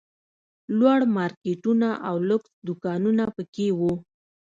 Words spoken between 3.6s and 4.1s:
وو.